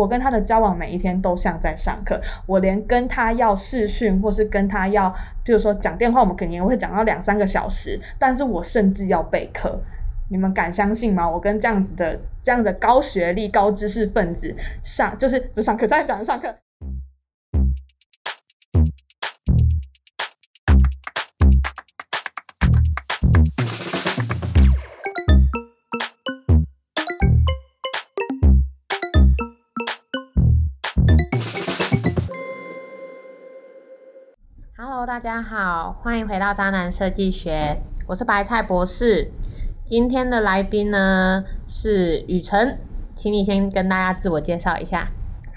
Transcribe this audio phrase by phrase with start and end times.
[0.00, 9.78] 我跟他的交往每一天都像在上课，我连跟他要视讯或是跟他要，比如说讲电话，我们肯定会讲到两三个小时，但是我甚至要备课。
[10.30, 11.28] 你们敢相信吗？
[11.28, 16.54] 我跟这样子的这样的高学历、高知识分子上，就是不上课，在讲上课。
[35.10, 39.28] 大家好，欢迎回到渣男设计学，我是白菜博士。
[39.84, 42.78] 今天的来宾呢是雨辰，
[43.16, 45.08] 请你先跟大家自我介绍一下。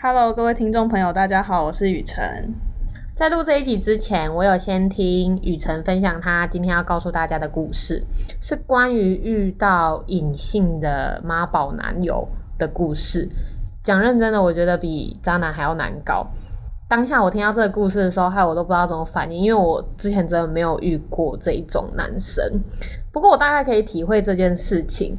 [0.02, 2.52] Hello，各位听众朋友，大家好，我是雨辰。
[3.16, 8.04] 在录这一集之前，我有先听雨辰分享他今天要告诉大家的故事，
[8.42, 13.30] 是关于遇到隐性的妈宝男友的故事。
[13.84, 16.26] 讲认真的，我觉得比渣男还要难搞。
[16.94, 22.46] 当下我听到这个故事的时候，害我都不知道怎么反应，因为我之前真的没有遇过这一种男生。
[23.12, 25.18] 不过我大概可以体会这件事情。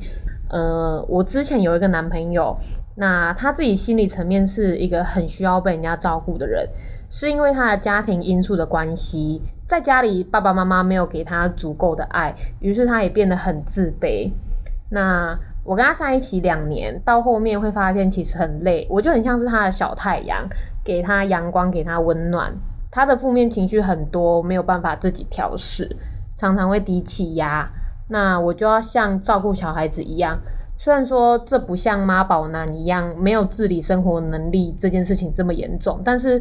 [0.51, 2.57] 呃，我之前有一个男朋友，
[2.95, 6.65] 那他自己心理层面是一个很需要被人家照顾的人，
[7.11, 14.31] 是因为他的家庭因素的关系，在家里爸爸妈妈没有给他足够的爱，于是他也变得很自卑。
[14.91, 20.49] 那我跟他在一起两年，到后面会发现其实很累，我就很像是他的小太阳，
[20.85, 22.53] 给他阳光，给他温暖。
[22.91, 25.97] 他的负面情绪很多，没有办法自己调试，
[26.37, 27.69] 常常会低气压。
[28.09, 30.39] 那我就要像照顾小孩子一样，
[30.79, 36.41] 虽然说这不像妈宝男一样没有自理生活能力这件事情这么严重，但是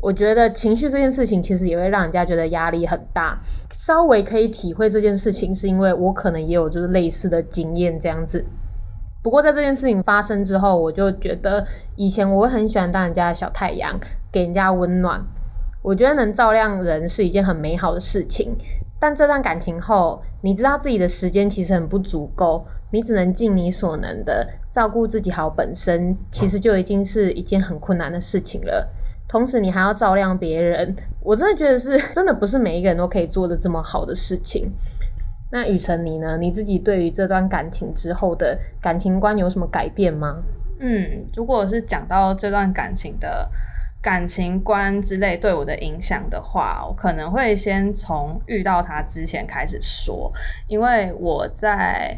[0.00, 3.38] 我觉得情绪这件事情其实也会让人家觉得压力很大。
[3.70, 8.44] 稍微可以体会这件事情，是因为我可能也有就是类似的经验这样子。
[9.22, 13.98] 不过在这件事情发生之后，我就觉得以前我会很喜欢当人家的小太阳，
[14.32, 15.24] 给人家温暖。
[15.80, 18.56] 我觉得能照亮人是一件很美好的事情。
[18.98, 28.88] 但这段感情后，你知道自己的时间其实很不足够，你只能尽你所能的照顾自己好，本身其实就已经是一件很困难的事情了。
[29.28, 34.70] 同时，你还要照亮别人，我真的觉得是真的不是每一个人都可以做的这么好的事情。
[35.52, 36.38] 那雨辰你呢？
[36.38, 40.42] 你自己对于这段感情之后的感情观有什么改变吗？
[40.80, 43.46] 嗯，如果是讲到这段感情的
[44.00, 50.32] 感情观之类对我的影响的话，我可能会先从遇到他之前开始说，
[50.66, 52.16] 因为我在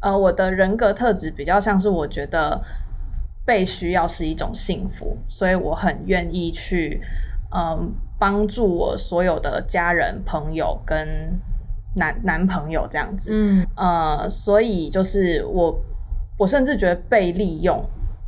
[0.00, 2.58] 呃我的人格特质比较像是我觉得
[3.44, 6.98] 被需要是一种幸福，所以我很愿意去
[7.54, 11.38] 嗯帮助我所有的家人、朋友跟
[11.96, 13.66] 男男朋友这样子，嗯。
[13.76, 15.78] 呃，所以就是我，
[16.38, 17.82] 我甚至觉得被利用，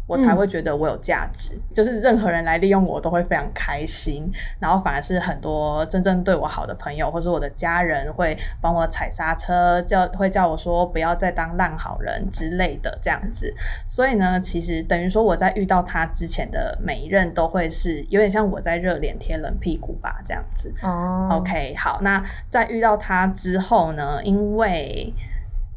[0.07, 1.59] 我才嗯会觉得我有价值。
[1.75, 4.31] 就是任何人来利用我，都会非常开心。
[4.59, 13.53] 然后反而是很多真正对我好的朋友，或是我的家人，会帮我踩刹车，叫会叫我说不要再当烂好人之类的这样子。
[13.89, 20.73] 所以呢，其实等于说我在遇到他之前的每一任，都会是有点像我在热脸贴冷屁股吧，这样子。
[20.83, 25.13] 哦 OK，好，那在遇到他之后呢，因为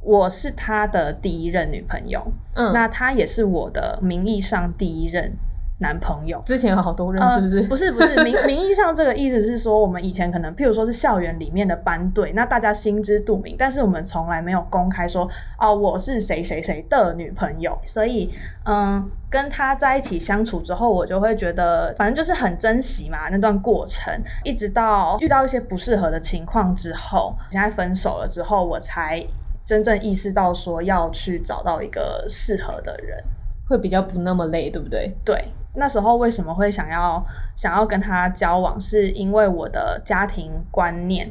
[0.06, 2.22] 我是他的第一任女朋友，
[2.54, 5.34] 嗯，那他也是我的名义上第一任
[5.80, 6.40] 男朋友。
[6.46, 7.60] 之前有好多人是不是？
[7.62, 15.28] 呃、不是不是， 名名义上这个意思是说，我们以前可能，譬如说是校园里面的班队，那大家心知肚明，但是我们从来没有公开说，
[15.60, 17.76] 哦，我是谁谁谁的女朋友。
[17.84, 18.30] 所以，
[18.64, 29.26] 嗯，跟他在一起相处之后，我就会觉得，反正就是很珍惜嘛那段过程，一直到遇到一些不适合的情况之后，现在分手了之后，我才
[29.66, 33.24] 真正意识到说要去找到一个适合的人。
[33.68, 35.12] 会比较不那么累，对不对？
[35.26, 35.44] 对，
[35.74, 41.28] 那时候为什么会想要想要跟他交往，是因为我的家庭观念，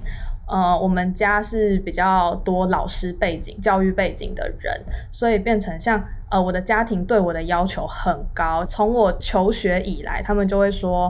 [0.48, 8.64] 呃，我们家是比较多老师背景、教育背景的人，所以变成像呃，我的家庭对我的要求很高。
[8.66, 11.08] 从我求学以来，他们就会说，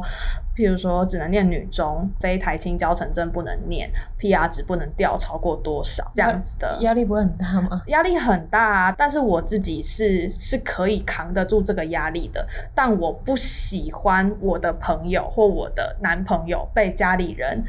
[0.56, 3.90] 譬如说只能念女中，非台青教程证不能念
[4.20, 6.78] ，PR 值不能掉超过多少这样子的。
[6.80, 7.82] 压力不会很大吗？
[7.88, 12.46] 压力很大啊，但是我自己是是可以扛得住这个压力的。
[12.74, 17.64] 但我不喜欢我的朋友或我的男朋友被家里人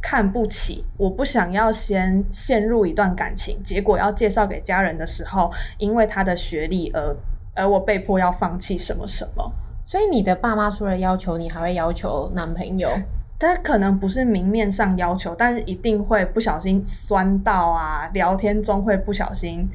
[0.00, 7.16] 看不起，我不想要先陷入一段感情，结果要介绍给家人的时候，因为他的学历而
[7.54, 9.52] 而我被迫要放弃什么什么。
[9.88, 12.90] 所以你的爸妈除了要求你，还会要求男朋友？
[13.38, 19.66] 他可能不是明面上要求，但是一定会不小心酸到啊，聊天中会不小心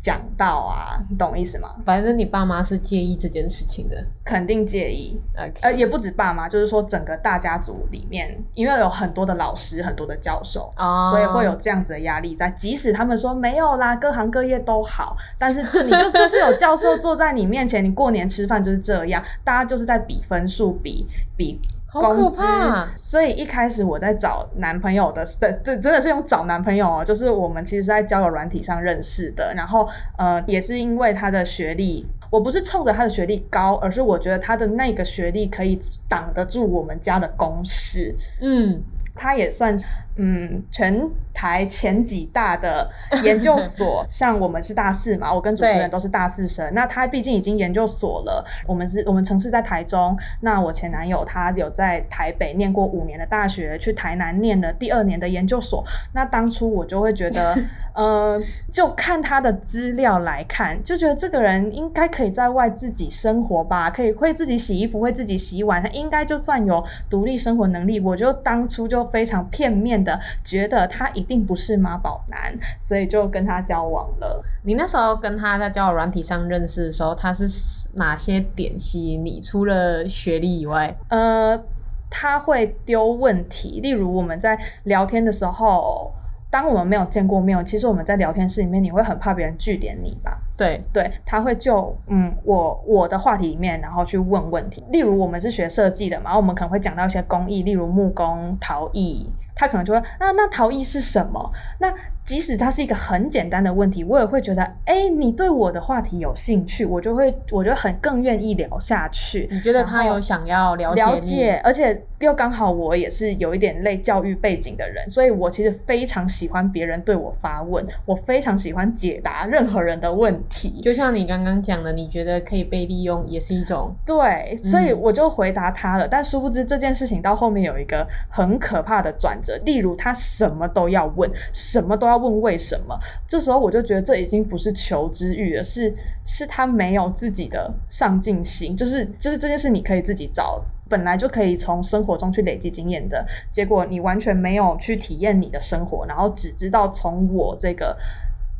[0.00, 1.74] 讲到啊，你懂意思吗？
[1.84, 5.20] 反正你爸妈是介意这件事情的，肯定介意。
[5.60, 12.48] 呃，也不止爸妈，就是说整个大家族里面，因为有很多的老师、很多的教授，哦所以会有这样子的压力在。
[12.50, 21.06] 即使他们说没有啦，各行各业都好，但是就你就就是有教授坐在你面前，你过年吃饭就是这样，大家就是在比分数、比
[21.36, 21.60] 比
[22.00, 22.88] 好可工资怕。
[22.96, 29.88] 所以一开始我在找男朋友的，这这真的是用找男朋友哦，就是我们其实是在交友软体上认识的，然后
[30.18, 32.06] 呃也是因为他的学历。
[32.28, 38.12] 我不是冲着他的学历高，而是我觉得他的那个学历可以挡得住我们家的公事。
[38.40, 38.82] 嗯，
[39.14, 39.72] 他也算
[40.16, 42.90] 嗯全台前几大的
[43.22, 46.72] 研究所，像我们是大四嘛，我跟主持人都是大四生。
[46.72, 55.84] 那他毕竟已经研究所了，我们是我们城市在台中，那我前男友他有在台北念过五年的大学，去台南念了第二年的研究所。
[56.14, 57.54] 那当初我就会觉得，
[57.94, 58.40] 呃，
[58.72, 68.00] 就看他的资料来看，就觉得这个人应该可以在外自己生活吧，可以会自己洗衣服，会自己洗碗，他应该就算有独立生活能力。
[68.00, 74.42] 我就当初就非常片面的觉得他一定不是妈宝男，所以就跟他交往了。
[74.64, 77.46] 你那时候跟他在交友软体上认识的时候，他是
[77.94, 79.40] 哪些点吸引你？
[79.40, 81.62] 除了学历以外，呃，
[82.10, 86.12] 他会丢问题，例如我们在聊天的时候。
[86.48, 90.38] 当我们没有见过面，其实我们在聊天室里面，你会很怕别人据点你吧？
[90.56, 94.82] 对，对，他会就嗯我我的话题里面，然后去问问题。
[94.90, 101.50] 例如我们是学设计的嘛，我们可能会讲到一些工艺，例如木工、陶艺，他可能就会啊那逃逸是什么？
[101.80, 101.92] 那
[102.24, 109.48] 即使它是一个很简单的问题，我也会觉得哎你对我的话题有兴趣，我就会我就很更愿意聊下去。
[109.50, 111.00] 你觉得他有想要了解？
[111.00, 120.80] 了解，而且又刚好我也是有一点类教育背景的人，所以我其实非常喜欢别人对我发问，我非常喜欢解答任何人的问题。
[120.82, 126.08] 就像你刚刚讲的，你觉得可以被利用，也是一种对，所以嗯我就回答他了。
[126.08, 132.98] 但殊不知这件事情到后面有一个很可怕的转折，例如他什么都要问，什么都要问为什么。
[133.26, 140.62] 这时候我就觉得这已经不是求知欲了，是是他没有自己的上进心，就是就是这件事你可以自己找。
[140.88, 147.96] 本来就可以从生活中去累积经验的，结果你完全没有去体验你的生活，然后只知道从我这个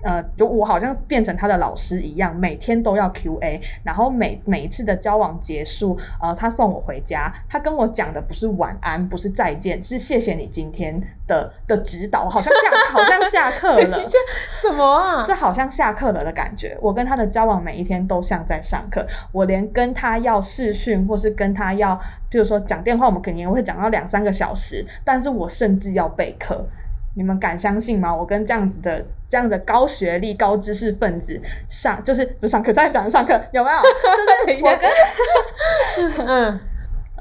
[0.06, 13.98] 呃，就我好像变成他的老师一样，每天都要 Q A，然后每每一次的交往结束，呃，他送我回家，他跟我讲的不是晚安，不是再见，是谢谢你今天的的指导，好像下好像下课了。
[14.62, 15.20] 什么啊？
[15.20, 16.78] 是好像下课了的感觉。
[16.80, 21.98] 我跟他的交往每一天都像在上课，我连跟他要视讯或是跟他要，
[22.30, 26.64] 比如说讲电话，我们肯定会讲到两三个小时，但是我甚至要备课。
[27.16, 28.14] 你们敢相信吗？
[28.14, 33.78] 我跟这样子的、这样的高学历、高知识分子上，就是不是上课，在讲上课，有没有？
[34.46, 36.60] 就 是我跟 嗯，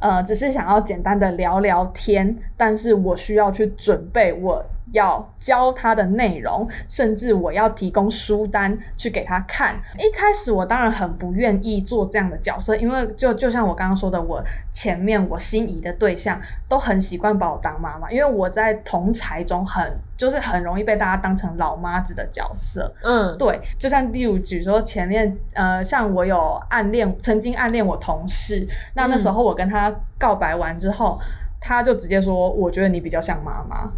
[0.01, 9.75] 呃，只是想要简单的聊聊天，但是我需要去准备我要教他的内容，甚至我要提供书单去给他看。
[9.97, 16.39] 一开始我当然很不愿意做这样的角色，因为就就像我刚刚说的，我前面我心仪的对象
[16.69, 22.93] 都很习惯把我当妈妈，因为我在同才中很就是很容易被大家当成老妈子的角色。
[23.03, 31.19] 嗯，对，就像例如举说前面，呃，像我有暗恋，曾经暗恋我同事，那那时候我跟他告白完之后，
[31.59, 33.91] 他就直接说，我觉得你比较像妈妈。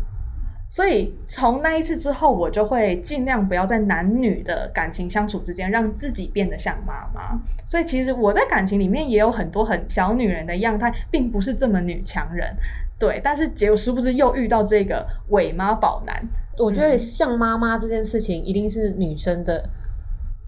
[0.69, 7.39] 所以从那一次之后，我就会尽量不要在男女的感情相处之间让自己变得像妈妈。
[7.65, 12.53] 所以其实我在感情里面也有很多很小女人的样态，并不是这么女强人。
[12.99, 16.21] 对，但是结果殊不知又遇到这个伪妈宝男，
[16.57, 19.63] 我觉得嗯像妈妈这件事情，一定是女生的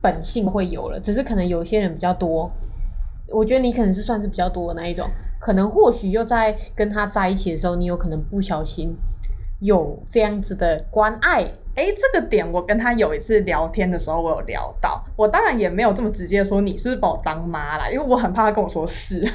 [0.02, 2.52] 本性会有了，只是可能有些人比较多。
[3.28, 5.08] 我觉得你可能是算是比较多的那一种，
[5.40, 8.96] 可能或许又在跟他在一起的时候，你有可能不小心
[9.60, 11.46] 有这样子的关爱。
[11.76, 15.02] 哎，这个点我跟他有一次聊天的时候，我有聊到。
[15.16, 19.26] 我当然也没有这么直接说你是不是把我当妈啦，因为我很怕他跟我说是。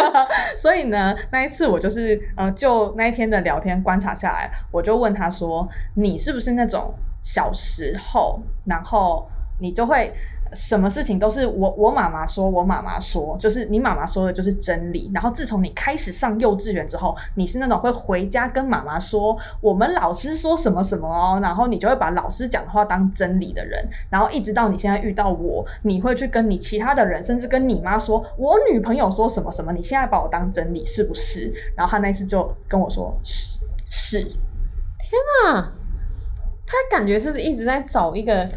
[0.58, 9.26] 所以呢，那一次我就是呃，就那一天的聊天观察下来，我就问他说：“你是不是那种小时候，然后
[9.58, 10.12] 你就会
[10.54, 15.10] 什么事情都是我我妈妈说，我妈妈说，就是你妈妈说的就是真理。
[15.12, 23.86] 然后自从你开始上幼稚园之后，你是那种会回家跟妈妈说我们老师说什么什么哦，然后你就会把老师讲的话当真理的人。
[24.08, 31.52] 然后一直到你现在遇到我，你会去跟你其他的人，甚至跟你妈说，我女朋友说什么什么，你现在把我当真理是不是？
[31.76, 33.58] 然后他那次就跟我说是
[33.90, 34.20] 是。
[35.06, 35.70] 天啊，
[36.66, 38.48] 他感觉是一直在找一个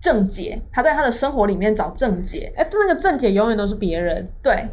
[0.00, 2.52] 正解，他在他的生活里面找正解。
[2.56, 4.68] 哎，那个正解永远都是别人，对，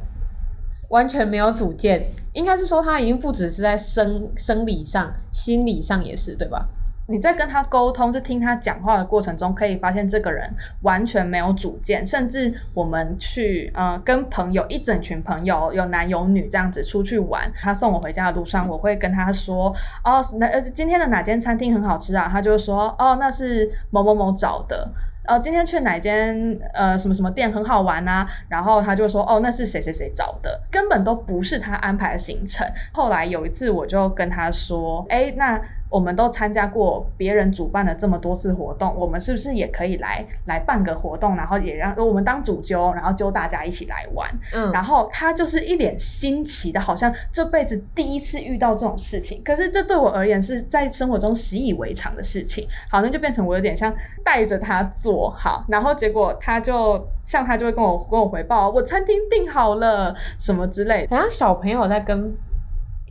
[0.90, 2.06] 完全没有主见。
[2.34, 6.68] 应该是说他已经不只是在生生理上，心理上也是，对吧？
[7.08, 10.52] 你在跟他沟通，就听他讲话的过程中，可以发现这个人
[10.82, 22.28] 完全没有主见，甚至我们去呃跟朋友一整群朋友有男有女这样子出去玩，他送我回家的路上，我会跟他说哦，那呃今天的哪间餐厅很好吃啊？
[22.28, 24.90] 他就说哦，那是某某某找的。
[25.28, 28.28] 呃，今天去哪间呃什么什么店很好玩啊？
[28.48, 32.68] 然后他就说哦，那是谁谁谁找的，根本都不是他安排的行程。
[32.94, 35.62] 后来有一次我就跟他说，哎，那。
[35.96, 44.30] 我们都参加过别人主办的这么多次活动，我们是不是也可以来来办个活动，然后也让我们当主揪，然后揪大家一起来玩。
[44.54, 49.42] 嗯，然后他就是一脸新奇的，好像这辈子第一次遇到这种事情。
[49.42, 62.36] 可是这对我而言是在生活中习以为常的事情，好那就变成我有点像带着他做好，然后结果他就像他就会跟我跟我回报，我餐厅订好了什么之类的，好像小朋友在跟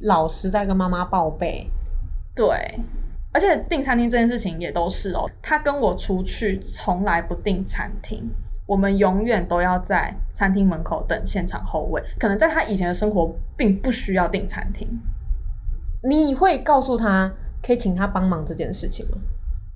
[0.02, 1.66] 老师在跟妈妈报备。
[2.34, 2.78] 对，
[3.32, 5.30] 而且订餐厅这件事情也都是哦。
[5.40, 8.28] 他跟我出去从来不订餐厅，
[8.66, 12.02] 我们永远都要在餐厅门口等现场后位。
[12.18, 14.88] 可能在他以前的生活并不需要订餐厅。
[16.02, 19.18] 你会告诉他可以请他帮忙这件事情吗？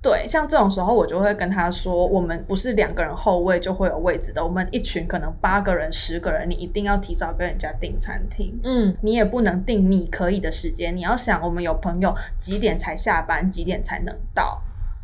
[0.01, 8.57] 对，像这种时候，我就会跟他说，我们不是两个人后位就会有位置的，我们一群可能八个人、十个人，你一定要提早跟人家订餐厅。
[8.63, 14.61] 嗯，你也不能定你可以的时间，你要想我们有朋友几点才下班，几点才能到。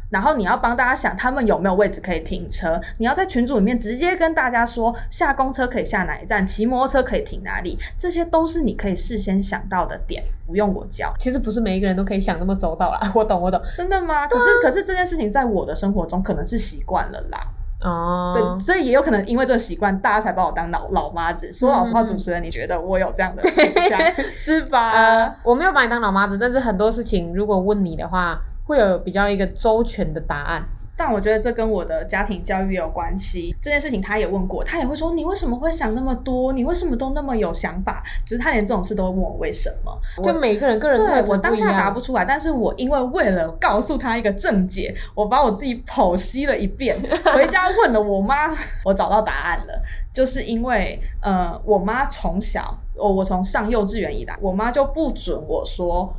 [0.09, 2.79] 然后你要帮大家想，他们有没有位置可以停车？
[2.99, 11.13] 你要在群组里面直接跟大家说，下公车可以下哪一站，骑摩托车可以停哪里，这些都是你可以事先想到的点，不用我教。
[11.17, 13.59] 其实不是每一个人都可以想那么周到啦， 我懂，我懂。
[13.75, 14.27] 真的吗？
[14.27, 17.39] 可是可是这件事情在我的生活中可能是习惯了啦。
[17.81, 21.51] 哦，对，所以也有可能因为这个习惯，大家才把我当老老妈子。
[21.51, 23.99] 说老实话，主持人，你觉得我有这样的倾向
[24.37, 24.91] 是吧？
[24.91, 28.39] 呃我没有把你当老妈子，但是很多事情如果问你的话。
[28.65, 30.67] 会有比较一个周全的答案，
[30.97, 33.55] 但我觉得这跟我的家庭教育有关系。
[33.61, 36.51] 这件事情他也问过，他也会说你为什么会想那么多？
[36.53, 38.03] 你为什么都那么有想法？
[38.25, 39.95] 就是他连这种事都会问我为什么。
[40.23, 46.97] 就每个人个人对我当下答不出来，但是我因为为了告诉他一个正解，我把我自己剖析了一遍，
[47.35, 49.81] 回家问了我妈，我找到答案了。
[50.13, 56.15] 就是因为呃，我妈从小，我我从上幼稚园以来，我妈就不准我说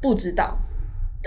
[0.00, 0.56] 不知道。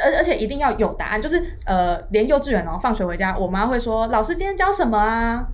[0.04, 5.48] 而而且一定要有答案，就是呃，连幼稚园然后放学回家，我妈会说老师今天教什么啊？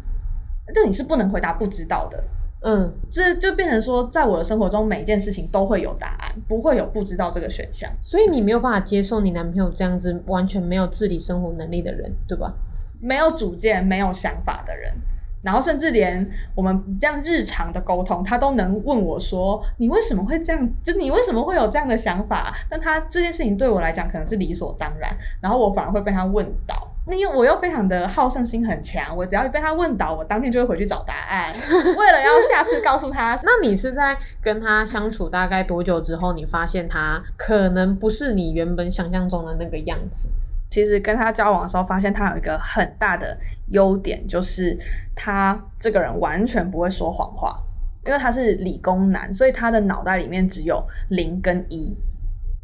[0.74, 2.24] 这你是不能回答不知道的。
[2.66, 7.92] 嗯，这就变成说，在我的生活中，每一件事情都会有答案，不会有不知道这个选项。
[8.02, 12.54] 所以你没有办法接受你男朋友这样子完全没有自理生活能力的人，对吧？
[13.02, 14.94] 没有主见、没有想法的人。
[15.44, 20.70] 然后甚至连我们这样日常的沟通，他都能问我说：“你为什么会这样？
[20.84, 26.90] 就你为什么会有这样的想法？”但他这件事情对我来讲可能是理所当然，然后我反而会被他问倒。
[27.06, 31.50] 因为我又非常的好胜心很强，我只要被他问倒，我当天就会回去找答案，
[31.98, 33.38] 为了要下次告诉他。
[33.44, 40.30] 那你是在跟他相处大概多久之后，你发现他可能不是你原本想象中的那个样子？
[40.74, 43.38] 其实跟他交往的时候，发现他有一个很大的
[43.70, 44.76] 优点，就是
[45.14, 47.60] 他这个人完全不会说谎话，
[48.04, 51.96] 因为他是理工男，所以他的脑袋里面只有零跟一，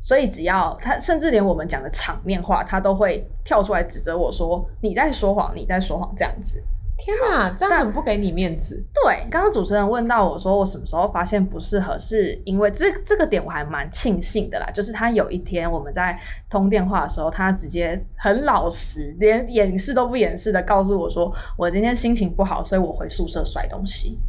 [0.01, 6.11] 所以只要他，甚至连我们讲的场面话，他都会跳出来指责我说你在说谎，你在说谎。
[6.17, 6.59] 这样子。
[6.99, 8.75] 天哪，这样很不给你面子。
[8.93, 14.69] 对，刚刚主持人问到我说，我什么时候发现不适合，是因为这这个点我还蛮庆幸的啦。
[14.71, 24.19] 就是他有一天我们在通电话的时候，他直接很老实，连掩饰都不掩饰的告诉我说，我今天心情不好，所以我回宿舍摔东西。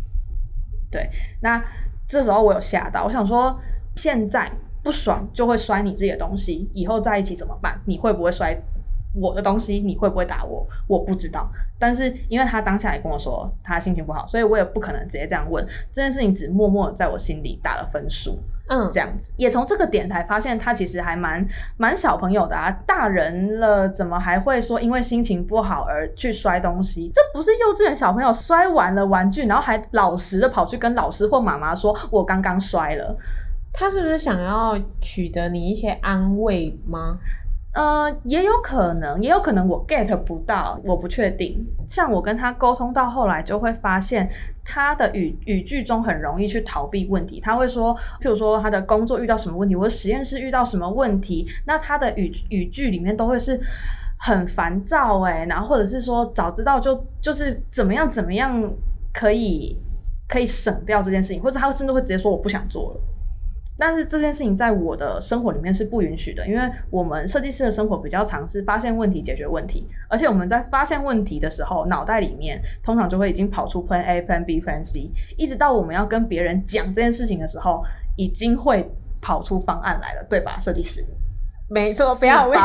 [0.92, 1.10] 对，
[1.42, 1.60] 那
[2.06, 3.58] 这时候我有吓到，我想说，
[3.96, 4.48] 现在
[4.84, 7.80] 不爽就会摔你自己的东西，以后在一起怎么办？
[7.84, 8.56] 你会不会摔？
[9.12, 10.66] 我的东西你会不会打我？
[10.86, 15.66] 我不知道，但是因为他当下也跟我说他心情不好，所以我也不可能直接这样问。
[15.92, 18.38] 这件事情只默默在我心里打了分数，
[18.68, 21.44] 嗯，这样子也从这个点才发现他其实还蛮
[21.76, 27.10] 蛮小朋友的啊，大人了怎么还会说因为心情不好而去摔东西？
[27.12, 33.16] 这不是幼稚园小朋友摔完了玩具，然后还老实的跑去跟老师或妈妈说我刚刚摔了，
[33.72, 37.18] 他是不是想要取得你一些安慰吗？
[37.72, 41.64] 呃，也有可能，也有可能我 get 不到，我不确定。
[41.86, 44.28] 像我跟他沟通到后来，就会发现
[44.64, 47.40] 他的语语句中很容易去逃避问题。
[47.40, 53.60] 他会说，譬如说他的工作遇到什么问题，或者实验室遇到什么问题，那他的语语句里面都会是
[54.18, 58.68] 很烦躁哎，然后或者是说早知道就就是怎么样怎么样
[59.12, 59.78] 可以
[60.28, 63.00] 可以省掉这件事情，或者他甚至会直接说我不想做了。
[63.80, 77.82] 但是这件事情在我的生活里面是不允许的，因为我们设计师的生活比较常是发现问题、解决问题，而且我们在发现问题的时候，脑袋里面通常就会已经跑出 Plan A、Plan B、Plan C，一直到我们要跟别人讲这件事情的时候，
[78.16, 78.86] 已经会
[79.22, 80.58] 跑出方案来了，对吧？
[80.60, 81.02] 设计师，
[81.70, 82.60] 没错，不要 问，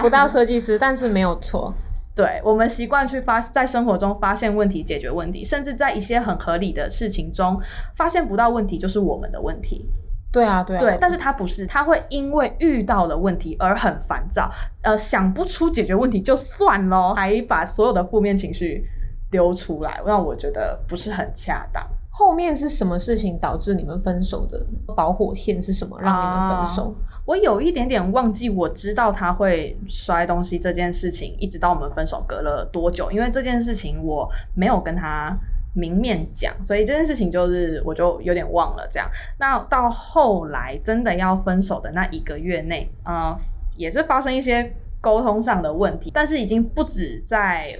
[0.00, 1.72] 不到设计师，但是没有错。
[2.16, 7.56] 对我们习惯去发在生活中发现问题、解决问题，甚至在一些很合理的事情中
[7.94, 9.88] 发现不到问题，就是我们的问题。
[10.30, 14.50] 对啊，对啊，对，但是他不是，他会因为遇到了问题而很烦躁，
[14.82, 18.84] 呃，想不出解决问题就算了，还把所有的负面情绪
[19.30, 21.82] 丢出来，让我觉得不是很恰当。
[22.10, 24.66] 后面是什么事情导致你们分手的？
[24.96, 26.94] 导火线是什么让你们分手？
[27.24, 33.10] 我有一点点忘记，我知道他会摔东西这件事情，一直到我们分手隔了多久？
[33.10, 35.34] 因为这件事情我没有跟他。
[35.78, 39.08] 明面讲，所以这件事情就是我就有点忘了这样。
[39.38, 43.38] 那到后来真的要分手的那一个月内，呃，
[43.76, 47.78] 也是发生一些沟通上的问题，但是已经不止在。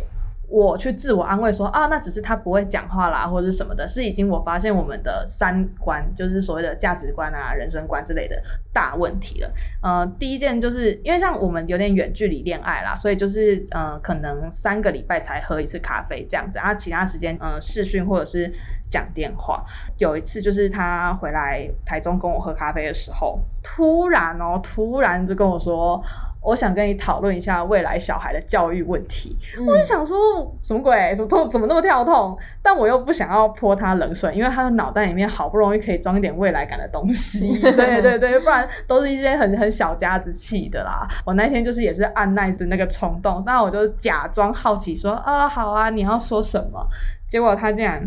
[0.51, 9.53] 我去自我安慰说啊，那只是他不会讲话啦，或者是什么的，是已经我发现我们的三观，就是所谓的价值观啊、人生观之类的大问题了。
[9.83, 18.51] 呃，第一件就是因为像我们有点远距离恋爱啦，所以就是呃，可能三个礼拜才喝一次咖啡这样子，然啊，其他时间嗯视讯或者是
[18.89, 19.63] 讲电话。
[19.99, 26.03] 有一次就是他回来台中跟我喝咖啡的时候，突然哦，突然就跟我说。
[26.41, 29.37] 我想跟你讨论一下未来小孩的教育问题。
[29.67, 30.17] 我就想说，
[30.63, 31.15] 什么鬼？
[31.17, 32.39] 怎么怎么那么跳痛？
[32.63, 37.51] 但我又不想要泼他冷水，因为他的脑袋里面好不容易可以装一点未来感的东西。
[37.61, 41.07] 对对对，不然都是一些很很小家子气的啦。
[41.25, 46.87] 我那天就是也是按耐着那个冲动，那我就假装好奇说：“啊，好啊，你要说什么？”
[47.29, 48.01] 结果他竟然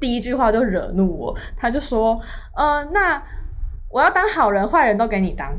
[0.00, 2.18] 第一句话就惹怒我，他就说
[2.56, 3.22] ：“呃，那
[3.90, 5.52] 我要当好人，坏人都给你当。”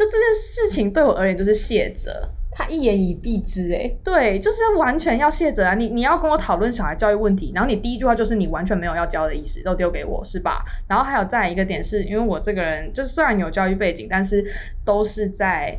[0.00, 5.74] 就这件事情对我而言就是卸责，他一言以蔽之，哎，对，就是完全要卸责啊！
[5.74, 10.64] 你你要跟我讨论小孩教育问题，然后你第一句话就是你完全没有要教的意思，都丢给我是吧？
[10.88, 14.42] 然后还有再一个点是，因为我这个人就虽然有教育背景，但是
[14.86, 15.76] 都是在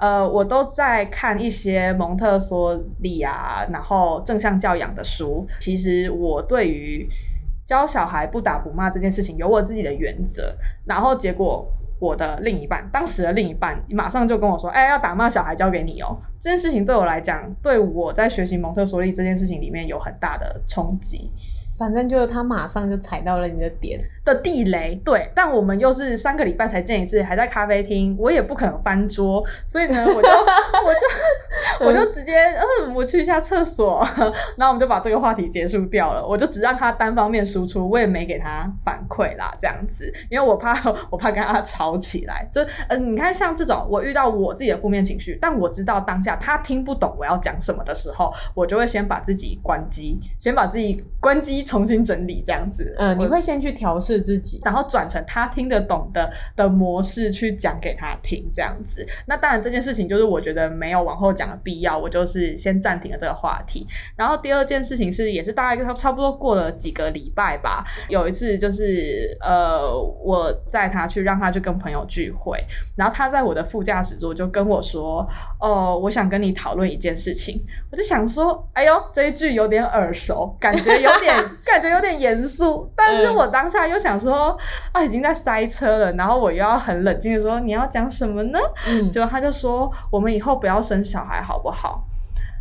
[0.00, 5.44] 呃，我都在看一些蒙特梭利啊，然后正向教养的书。
[5.58, 7.08] 其实我对于
[7.66, 11.68] 教小孩不打不骂这件事情有我自己的原则，然后结果。
[11.98, 21.30] 我的另一半，当时的另一半马上就跟我说：“哎，要打骂小孩交给你哦。”这件事情对我来讲，对我在学习蒙特梭利这件事情里面有很大的冲击。
[21.76, 25.30] 反正就是他马上就踩到了你的点的地雷，对。
[25.34, 32.34] 但我们又是三个礼拜才见一次，还在咖啡厅，我也不可能翻桌，所以呢， 我就我就 我就直接
[32.82, 34.02] 嗯，我去一下厕所，
[34.56, 36.26] 然后我们就把这个话题结束掉了。
[36.26, 40.74] 我就只让他单方面输出，我也没给他反馈啦，这样子，因为我怕
[41.10, 42.48] 我怕跟他吵起来。
[42.50, 51.65] 就嗯，你看像这种，我遇到我自己的负面情绪，但我知道当下他听不懂我要讲什么的时候，我就会先把自己关机，先把自己关机。
[51.66, 59.04] 重新整理这样子，嗯，你会先去调试自己，然后转成他听得懂的的模式去讲给他听，这样子。
[59.26, 63.86] 那当然这件事情就是我觉得没有往后讲的必要，我就是先暂停了这个话题。
[64.16, 72.62] 然后第二件事情是，也是大概差差不多过了几个礼拜吧，有一次就是呃，我载他去让他去跟朋友聚会，
[72.96, 75.28] 然后他在我的副驾驶座就跟我说
[75.60, 84.56] ：“哦，我想跟你讨论一件事情。”我就想说：“哎呦，这一句有点耳熟，感觉有点。”感觉有点严肃，但是我当下又想说，
[84.92, 88.58] 啊，已经在塞车了，然后我又要很冷静的说，你要讲什么呢？
[88.86, 92.04] 嗯，结果他就说，我们以后不要生小孩，好不好？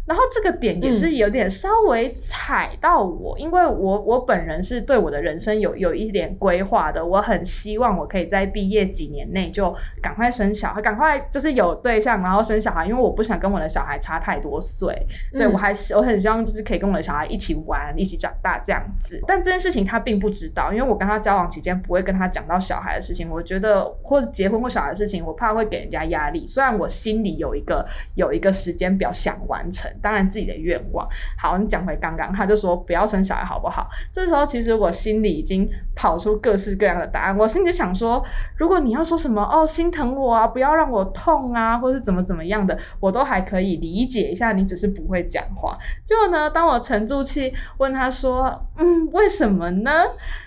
[0.06, 14.96] 然后这个点也是有点稍微踩到我，因为我我本人是对我的人生有有一点规划的，我很希望我可以在毕业几年内就赶快生小孩，赶快就是有对象，然后生小孩，因为我不想跟我的小孩差太多岁。
[15.32, 19.20] 对我还是我很希望就是可以跟我的小孩一起玩，一起长大这样子。
[19.26, 26.46] 但这件事情他并不知道，因为我跟他交往期间不会跟他讲到小孩的事情，我觉得或者结婚或小孩的事情，我怕会给人家压力。
[26.46, 29.92] 虽然我心里有一个有一个时间表想完成。
[30.02, 31.08] 当然自己的愿望。
[31.38, 33.88] 好，你讲回刚刚，他就说不要生小孩，好不好？
[34.12, 37.38] 这时候其实我心里已经跑出各式各样的答案。
[37.38, 38.24] 我心里想说，
[38.58, 44.52] 如果你要说什么哦，心疼我啊，不要让我痛啊，或是怎么怎么样的，我都还可以理解一下。
[44.52, 45.78] 你只是不会讲话。
[46.06, 49.92] 结果呢，当我沉住气问他说，嗯，为什么呢？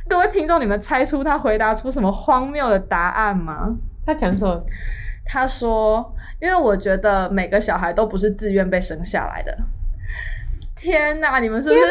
[0.09, 3.77] 各位听众，你们猜出他回答出什么荒谬的答案吗？
[4.07, 4.63] 他讲什么？
[5.27, 9.57] 他说，因为我觉得每个小孩都不是自愿被生下来的。
[10.79, 11.41] 天哪！
[11.41, 11.83] 你们是不是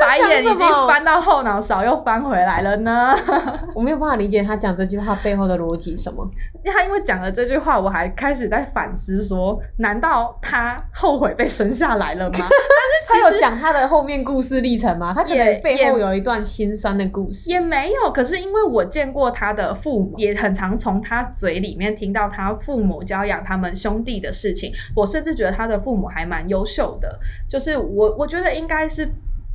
[0.00, 3.14] 白眼已经翻到后脑勺，又翻回来了呢？
[3.74, 6.28] 我没有办法理解他讲这句话背后的逻辑什么。
[6.64, 12.38] 他因为讲了这句话，我还开始在反思说：难道他后悔被生下来了吗？
[13.08, 15.12] 但是他有讲他的后面故事历程吗？
[15.14, 17.50] 他可能背后有一段心酸的故事。
[17.50, 18.12] 也没有。
[18.12, 24.70] 可是因为我见过他的父母，也很常从他嘴里面听到他父母教养他们兄弟的事情。
[24.94, 27.18] 我甚至觉得他的父母还蛮优秀的。
[27.48, 28.26] 就是我，我。
[28.33, 29.08] 觉觉得应该是。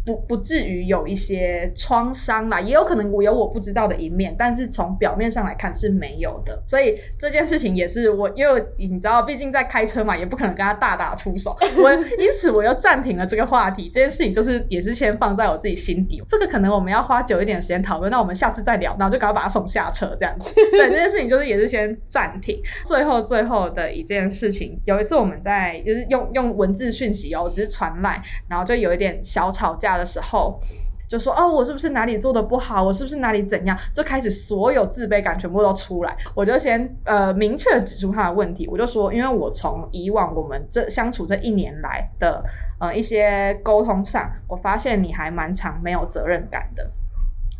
[0.05, 22.57] 不不至于有一些创伤啦，也有可能我有我不知道的一面，但是从表面上来看是没有的，所以这件事情也是我，因为你知道，毕竟在开车嘛，也不可能跟他大打出手，我 因此我又暂停了这个话题，这件事情就是也是先放在我自己心底，这个可能我们要花久一点时间讨论，那我们下次再聊，然后就赶快把他送下车这样子， 对，这件事情就是也是先暂停。
[22.85, 29.88] 最后最后的一件事情，有一次我们在就是用用文字讯息哦，只是传来，然后就有一点小吵架。
[29.97, 30.60] 的时候
[31.08, 32.84] 就说哦，我是不是哪里做的不好？
[32.84, 33.75] 我是不是哪里怎样？
[33.91, 36.15] 就开始所有自卑感全部都出来。
[36.36, 38.67] 我就先呃明确指出他的问题。
[38.67, 42.43] 我就说，因为我从以往我们这相处这一年来的
[42.80, 46.88] 呃一些沟通上，我发现你还蛮常没有责任感的。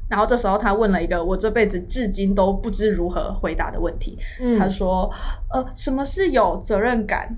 [0.08, 4.18] 然后这时候他问了一个我这辈子至今都不知如何回答的问题。
[4.60, 5.08] 他说
[5.52, 7.36] 呃，什么是有责任感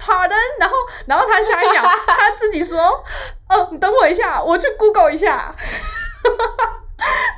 [0.00, 0.74] ？Pardon，然后，
[1.06, 2.78] 然后他下一秒 他自己说
[3.50, 5.54] ：“哦，你等我一下，我去 Google 一下。”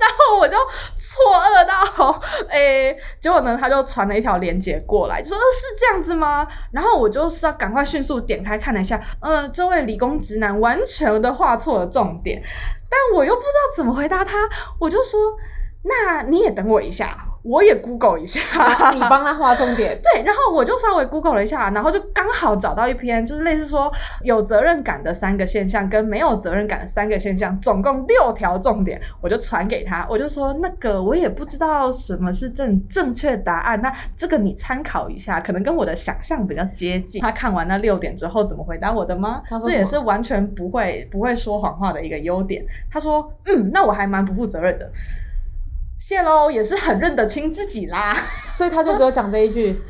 [0.01, 0.57] 然后我就
[0.99, 12.43] 错愕到，诶，结果呢，他就传了一条链接过来，就说：“是这样子吗？”然后我就是要赶快迅速点开看了一下，嗯，这位理工直男完全的画错了重点，
[12.91, 14.49] 但我又不知道怎么回答他，
[14.81, 15.21] 我就说
[15.85, 18.41] ：“那你也等我一下。”我也 Google 一下，
[18.95, 19.99] 你帮他画重点。
[20.01, 37.21] 对，然后我就稍微 Google 了一下，然后就刚好找到一篇，就是类似说有责任感的三个现象跟没有责任感的三个现象，总共六条重点，我就传给他，我就说那个我也不知道什么是正正确答案，那这个你参考一下，可能跟我的想象比较接近。
[37.21, 39.43] 他看完那六点之后怎么回答我的吗？
[39.65, 42.65] 这也是完全不会不会说谎话的一个优点。
[42.89, 44.89] 他说嗯，那我还蛮不负责任的。
[46.05, 48.13] 谢喽，也是很认得清自己啦，
[48.57, 49.81] 所以他就只有讲这一句。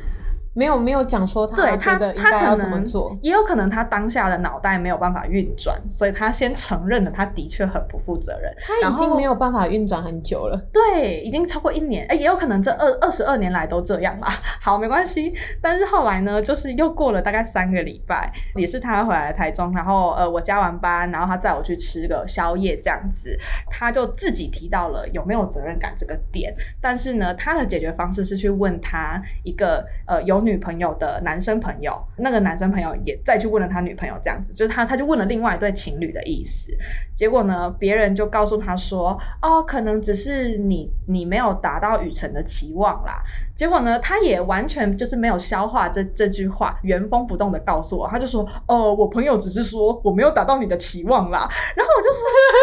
[0.55, 8.53] 没有没有讲说他对他他可能怎么做，也有可能他当下的脑袋没有办法运转，所以他先承认了他的确很不负责任。
[8.59, 14.29] 他已经没有办法运转很久了，对，已经超过一年，哎，也有可能这二二十二年来都这样啦。
[14.61, 15.33] 好，没关系。
[15.59, 23.35] 但是后来呢，就是又过了大概三个礼拜，也是他回来台中，然后呃，我加完班，然后他载我去吃个宵夜这样子，
[23.71, 26.53] 他就自己提到了有没有责任感这个点。
[26.79, 30.42] 但是呢，他的解决方式是去问他一个呃有。
[30.43, 36.71] 女朋友的男生朋友，那个男生朋友也再去问了他女朋友，这样子，就是他他就问了另外一对情侣的意思。
[37.15, 43.21] 结果呢，别人就告诉他说：“哦，可能只是你你没有达到雨辰的期望啦。”
[43.55, 51.47] 结果呢，他也完全就是没有消化这这句话，原封不动的告诉我，他就说：“哦，我朋友只是说我没有达到你的期望啦。
[51.75, 52.19] ”然后我就说：“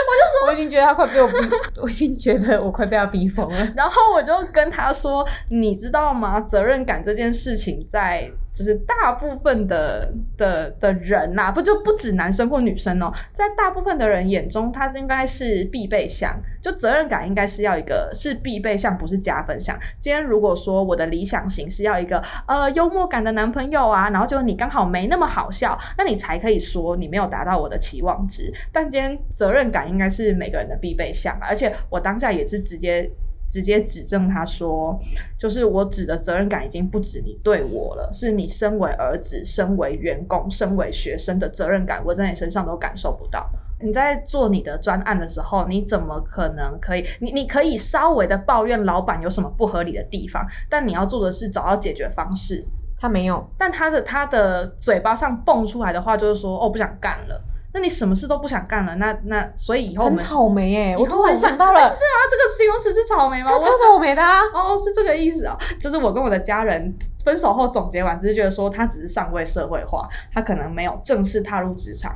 [0.08, 1.34] 我就说， 我已经觉得他快被我逼，
[1.80, 6.40] 我已经觉得我快被他逼疯了。”然后我就跟他说：“你知道吗？
[6.40, 16.38] 责任感这件事情在。”就是大部分的的的人呐，不就不止男生或女生哦，在大部分的人眼中，他应该是必备项。
[16.60, 19.78] 就责任感应该是要一个是必备项，不是加分项。
[19.98, 28.52] 今天如果说我的理想型是要一个呃幽默感的男朋友啊，然后就你刚好没那么好笑，那你才可以说你没有达到我的期望值。
[28.70, 33.10] 但今天责任感应该是每个人的必备项，而且我当下也是直接。
[33.50, 34.98] 直接指正他说，
[35.36, 43.50] 就是我指的责任感已经不止你对我了，是你身为儿子、身为员工、身为学生的责任感，我在你身上都感受不到。
[43.82, 47.04] 你在做你的专案的时候，你怎么可能可以？
[47.18, 52.64] 你你可以稍微的抱怨老板有什么不合理的地方，但你要做的是找到解决方式。
[52.98, 57.42] 他没有，但他的他的嘴巴上蹦出来的话就是说，哦，不想干了。
[57.72, 62.18] 那你什么事都不想干了，那那所以以后很草莓哎，我突然想到了， 是吗？
[62.28, 63.50] 这个形容词是草莓吗？
[63.52, 64.40] 超草莓的啊！
[64.52, 66.92] 哦，是这个意思啊，就是我跟我的家人
[67.24, 72.12] 分手后总结完，只是觉得说他只是尚未社会化，他可能没有正式踏入职场，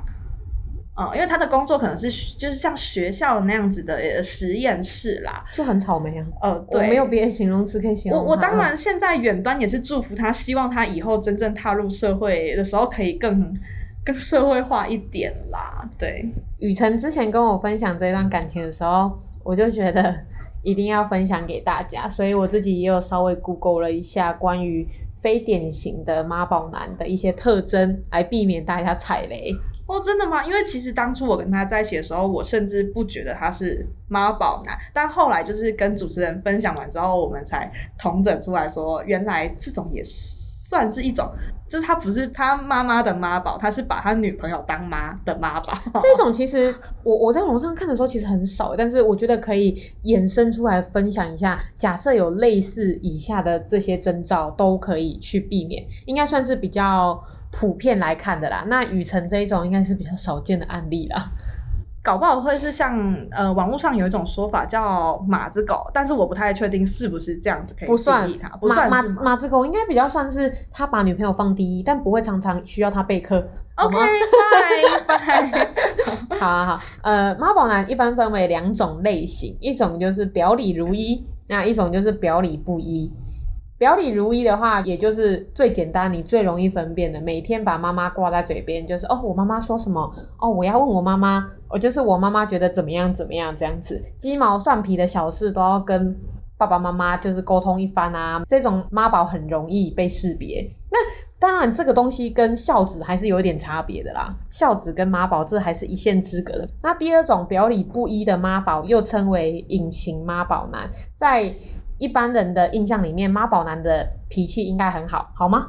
[0.99, 6.27] 嗯，因为他的工作可能是就是像学校那样子的实验室啦，就很草莓啊。
[6.43, 8.21] 呃，对，没有别的形容词可以形容。
[8.21, 13.55] 我我当然现在远端也是祝福他，希望他以后真正踏入社会的时候可以更。
[14.05, 16.25] 更社会化一点啦，对。
[16.59, 20.15] 雨辰之前跟我分享这段感情的时候，我就觉得
[20.63, 24.87] 一定要分享给大家，所以我自己也有稍微 Google 了一下关于
[25.21, 29.55] 非典型的妈宝男的一些特征，来避免大家踩雷。
[29.87, 30.43] 哦，真的吗？
[30.47, 41.31] 因为其实当初我跟他在一起的时候，我甚至不觉得他是妈宝男，但后来就是跟主持人分享完之后，我们才统整出来说，原来这种也算是一种，
[41.75, 45.77] 就是他不是他妈妈的妈宝，他是把他女朋友当妈的妈宝。
[46.01, 51.61] 这种其实我我在网上看的时候其实很少，但是我觉得可以衍生出来分享一下。
[51.75, 57.21] 假设有类似以下的这些征兆，都可以去避免，应该算是比较。
[57.57, 61.31] 普遍来看的啦，那雨辰这一种应该是比较少见的案例啦。
[62.05, 62.95] 搞不好会是像
[63.31, 73.43] 呃网络上有一种说法叫马子狗，但是我不太确定是不是这样子可以不算它，不算马马子狗应该比较算是他把女朋友放第一，但不会常常需要他备课。
[73.77, 73.97] OK，
[75.09, 75.75] 拜拜。
[76.39, 83.11] 好好好，呃，妈宝男一般分为两种类型，一种就是表里如一，那一种就是表里不一。
[83.77, 87.21] 表里如一的话，也就是最简单，你最容易分辨的。
[87.21, 96.17] 每天把妈妈挂在嘴边，就是哦，我妈妈说什么，哦，我要问我妈妈，我就是我妈妈觉得怎么样怎么样这样子，鸡毛蒜皮的小事都要跟
[96.57, 98.45] 爸爸妈妈就是沟通一番啊。
[98.47, 100.71] 这种妈宝很容易被识别。
[100.91, 100.99] 那
[101.41, 104.33] 当然，这个东西跟孝子还是有一点差别的啦。
[104.51, 106.67] 孝子跟妈宝这还是一线之隔的。
[106.81, 111.53] 那第二种表里不一的妈宝，又称为隐形妈宝男，在。
[111.99, 115.69] 一般人的印象里面，妈宝男的脾气应该很好，好吗？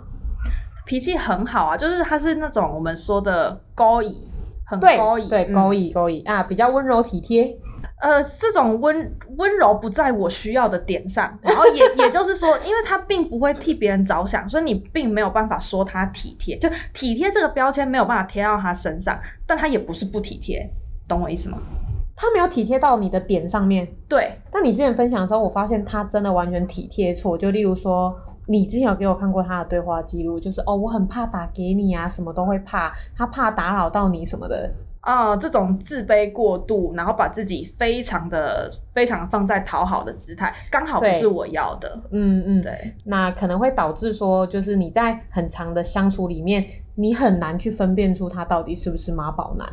[0.85, 4.29] 脾气很好啊，就是他是那种我们说的高乙，
[4.65, 7.55] 很高乙，对高乙高乙啊，比较温柔体贴。
[8.01, 20.69] 呃，这种温温柔不在我需要的点上， 然后也也就是说，因为他并不会替别人着想，所以你并没有办法说他体贴，就体贴这个标签没有办法贴到他身上，但他也不是不体贴，
[21.07, 21.57] 懂我意思吗？
[22.15, 24.31] 他没有体贴到你的点上面，对。
[24.51, 27.37] 但你之前分享的时候，我发现他真的完全体贴错。
[27.37, 28.15] 就例如说，
[28.47, 34.71] 你之前有给我看过他的对话记录，就是哦，我很怕打给你啊，什么都会怕，他怕打扰到你什么的。
[35.01, 41.99] 啊，这种自卑过度，然后把自己非常的、非常放在讨好的姿态，刚好不是我要的。
[42.09, 42.95] 嗯嗯，对。
[43.03, 49.67] 那可能会导致说，就是你在很长的相处里面，你很难去分辨出他到底是不是妈宝男。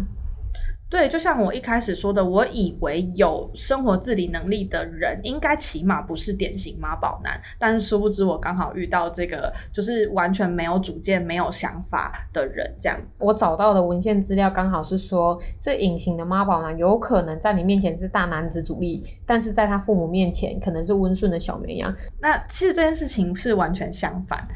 [0.92, 12.70] 对，就像我一开始说的，我以为有生活自理能力的人，应该起码不是典型妈宝男，但是殊不知我刚好遇到这个，就是完全没有主见、没有想法的人。
[12.78, 21.96] 这样，我找到的文献资料刚好是说，这隐形的妈宝男有可能在你面前是大男子主义，但是在他父母面前可能是温顺的小绵羊。
[22.20, 24.46] 那其实这件事情是完全相反，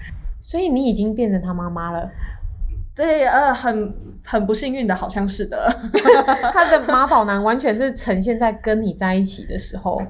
[0.42, 2.11] 所以你已经变成他妈妈了。
[2.96, 5.70] 对，呃，很很不幸运的，好像是的。
[6.50, 10.02] 他的妈宝男完全是呈现在跟你在一起的时候，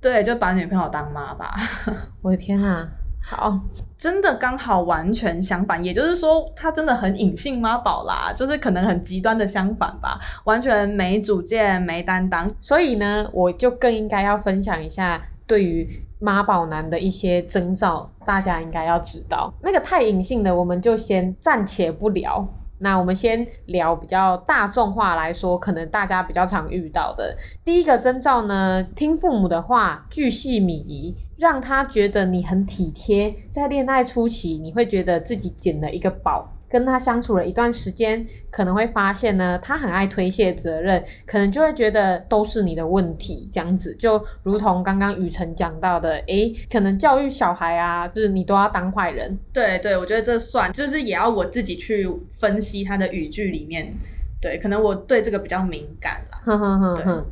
[0.00, 1.54] 对，就把女朋友当妈吧。
[2.20, 2.88] 我的天啊，
[3.24, 3.60] 好，
[3.96, 12.52] 真的刚好完全相反，也就是说，他真的很隐性妈宝啦，就是可能很极端的相反吧，完全没主见、没担当。
[12.58, 15.22] 所以呢，我就更应该要分享一下
[15.52, 16.06] 对于。
[16.24, 19.52] 妈宝男的一些征兆，大家应该要知道。
[19.60, 22.46] 那个太隐性的，我们就先暂且不聊。
[22.78, 33.34] 那我们先聊比较大众化来说，可能大家比较常遇到的第一个征兆呢，听父母的话，巨细靡遗，让他觉得你很体贴。
[33.50, 36.51] 在恋爱初期，你会觉得自己捡了一个宝。
[36.72, 49.38] 跟他相处了一段时间，可能会发现呢，他很爱推卸责任，可能就会觉得都是你的问题，这样子就如同刚刚雨辰讲到的，诶，可能教育小孩啊，就是你都要当坏人。
[49.52, 53.92] 对对，我觉得这算，就是也要我自己去分析他的语句里面，
[54.40, 56.40] 对，可能我对这个比较敏感啦。
[56.42, 57.26] 哼哼哼哼。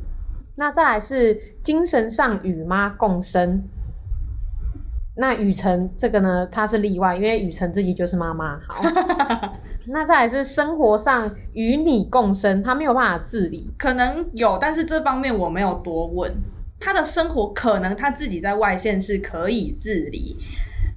[0.57, 3.63] 那再来是精神上与妈共生。
[5.15, 8.57] 那雨辰这个呢，他是例外，因为雨辰自己就是妈妈。
[8.67, 8.81] 好，
[9.87, 16.33] 那再来是生活上与你共生，他没有办法自理，可能有，但是这方面我没有多问。
[16.79, 20.37] 他的生活可能他自己在外线是可以自理，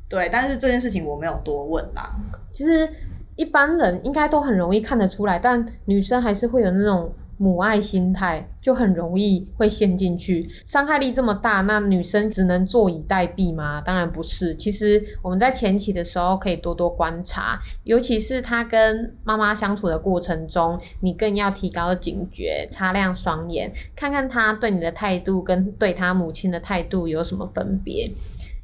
[0.08, 2.10] 对，但是这件事情我没有多问啦。
[2.52, 2.88] 其实
[3.36, 7.12] 一般人应该都很容易看得出来，但女生还是会有那种。
[7.36, 13.80] 母爱心态就很容易会陷进去，伤害力这么大，那女生只能坐以待毙吗？
[13.80, 14.54] 当然不是。
[14.56, 28.10] 其实我们在前期的时候可以多多观察，尤其是她跟妈妈相处的过程中，你更要提高警觉，擦亮双眼，看看她对你的态度跟对她母亲的态度有什么分别。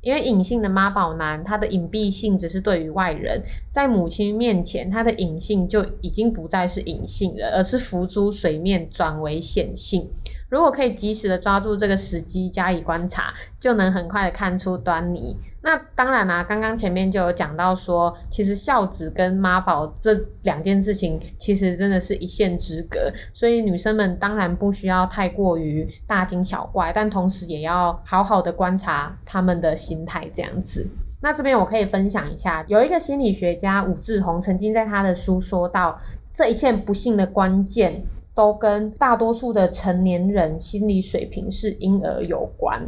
[0.02, 10.08] 因为隐性的妈宝男，他的隐蔽性只是对于外人，在母亲面前，他的隐性就已经不再是隐性了，而是浮出水面，转为显性。
[10.48, 15.36] 如果可以及时的抓住这个时机加以观察，就能很快的看出端倪。
[15.62, 30.86] 那当然啦、刚刚前面就有讲到说，其实孝子跟妈宝这两件事情，其实真的是一线之隔，所以女生们当然不需要太过于大惊小怪，但同时也要好好的观察他们的心态这样子。
[31.20, 36.00] 那这边我可以分享一下，有一个心理学家武志红曾经在他的书说到，
[36.32, 38.02] 这一切不幸的关键
[38.34, 42.80] 都跟大多数的成年人心理水平是婴儿有关。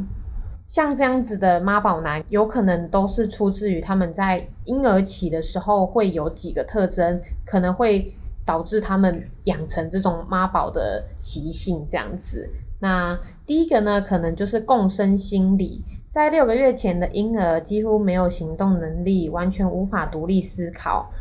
[0.73, 8.11] 像这样子的妈宝男，有可能都是出自于他们在婴儿期的时候会有几个特征，可能会
[8.47, 12.49] 导致他们养成这种妈宝的习性这样子。
[12.81, 21.13] 那第一个呢，可能就是共生心理，在六个月前的婴儿几乎没有行动能力，完全无法独立思考，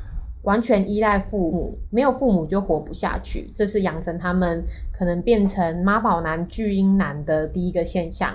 [0.44, 8.34] 完全依赖父母，没有父母就活不下去，这是养成他们可能变成妈宝男、巨婴男的第一个现象。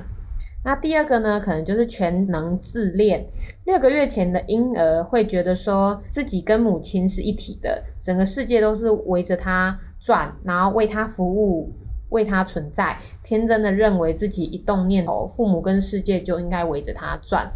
[0.67, 3.25] 那第二个呢，可能就是全能自恋。
[3.67, 11.73] 六个月前的婴儿会觉得说自己跟母亲是一体的，整个世界都是围着他转，然后为他服务，
[12.09, 17.49] 为他存在，天真的认为自己一动念头，父母跟世界就应该围着他转。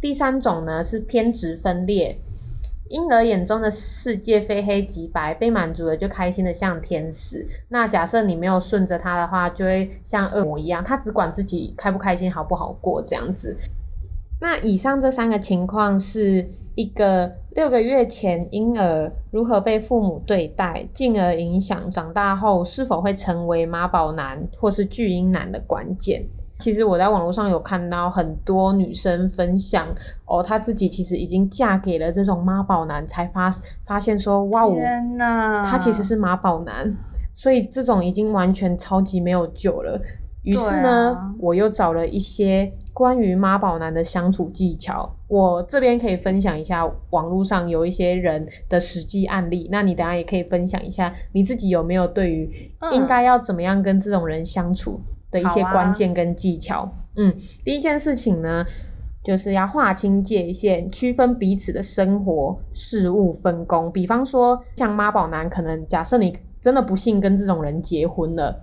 [0.00, 2.18] 第三种呢是偏执分裂。
[2.88, 7.46] 婴儿眼中的世界非黑即白，被满足了就开心的像天使。
[7.68, 13.56] 那假设你没有顺着他的话，就会像恶魔一样，他只管自己开不开心、好不好过这样子。
[14.40, 26.22] 那以上这三个情况是一个六个月前婴儿如何被父母对待，进而影响长大后是否会成为妈宝男或是巨婴男的关键。
[26.58, 29.86] 其实我在网络上有看到很多女生分享
[30.24, 33.52] 哦，她自己其实已经嫁给了这种妈宝男，才发
[33.84, 36.96] 发现说哇哦，天哪，他其实是妈宝男，
[37.34, 40.00] 所以这种已经完全超级没有救了。
[40.42, 41.34] 于是呢，啊。
[41.40, 52.94] 我又找了一些关于妈宝男的相处技巧，我这边可以分享一下网络上有一些人的实际案例，那你等下也可以分享一下你自己有没有对于嗯。
[52.94, 56.88] 应该要怎么样跟这种人相处的一些关键跟技巧。
[57.16, 57.34] 嗯，
[57.64, 58.64] 第一件事情呢，
[59.24, 63.90] 就是要划清界限，区分彼此的生活事务分工。
[63.90, 68.60] 比方说，像妈宝男，可能假设你真的不幸跟这种人结婚了。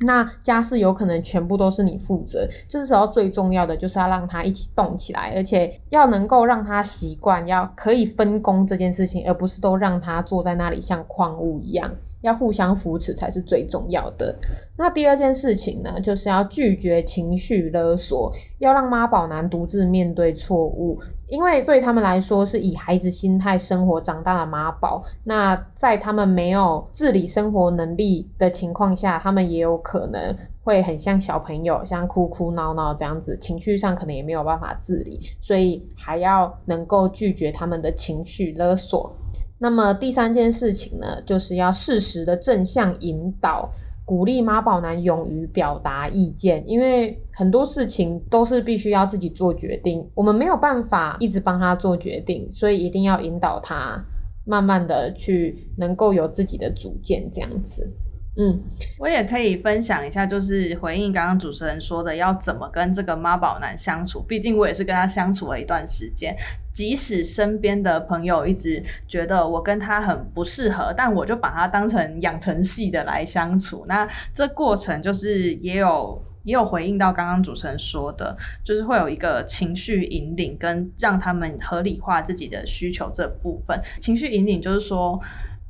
[0.00, 11.88] 那家事有可能全部都是你负责，这时候最重要的就是要让他一起动起来，而且要能够让他习惯，要可以分工这件事情，而不是都让他坐在那里像矿物一样，
[12.24, 14.34] 要互相扶持才是最重要的。
[14.78, 39.14] 那第二件事情呢，就是要拒绝情绪勒索，要让妈宝男独自面对错误，因为对他们来说是以孩子心态生活长大的妈宝，那在他们没有自理生活能力的情况下，他们也有可能会很像小朋友，像哭哭闹闹这样子，情绪上可能也没有办法自理，所以还要能够拒绝他们的情绪勒索。
[39.58, 43.70] 那么第三件事情呢，就是要适时的正向引导。
[44.06, 54.04] 鼓励妈宝男勇于表达意见，因为很多事情都是必须要自己做决定，我们没有办法一直帮他做决定，所以一定要引导他，
[54.44, 57.90] 慢慢的去能够有自己的主见，这样子。
[58.36, 58.60] 嗯，
[58.98, 64.20] 我也可以分享一下，就是回应刚刚主持人说的，要怎么跟这个妈宝男相处。
[64.22, 66.36] 毕竟我也是跟他相处了一段时间，
[66.72, 73.84] 即使身边的朋友一直觉得我跟他很不适合，但我就把他当成养成系的来相处。
[73.86, 76.22] 那这过程就是也有。
[76.44, 83.80] 也有回应到刚刚主持人说的，就是会有一个情绪引领，跟让他们合理化自己的需求这部分。
[83.98, 85.18] 情绪引领就是说，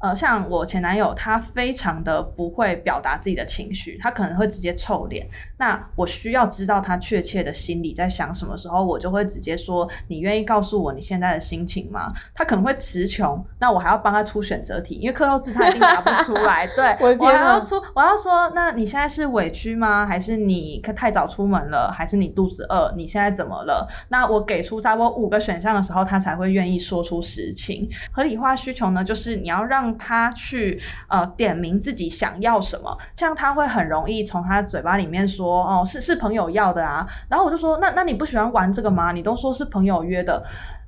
[0.04, 5.26] 呃，像我前男友，他非常的不会表达自己的情绪，他可能会直接臭脸。
[5.56, 16.66] 那我需要知道他确切的心里在想什么时候，我就会直接说：“你愿意告诉我你现在的心情吗？”他可能会词穷，那我还要帮他出选择题，因为课后字他一定答不出来。
[16.76, 20.04] 对， 我要出，我要说，那你现在是委屈吗？
[20.04, 21.90] 还是你太早出门了？
[21.90, 22.92] 还是你肚子饿？
[22.94, 23.88] 你现在怎么了？
[24.10, 27.88] 那我给出差不多五个选项的时候，他才会愿意说出实情。
[28.12, 39.12] 合理化需求呢，就是你要让他去呃点明自己想要什么，这样他会很容易从他嘴巴里面说哦是是朋友要的啊，然后我就说那那你不喜欢玩这个吗？
[39.12, 40.42] 你都说是朋友约的，